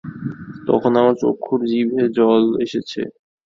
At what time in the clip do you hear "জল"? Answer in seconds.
2.17-2.43